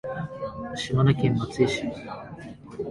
[0.75, 1.83] 島根県松江市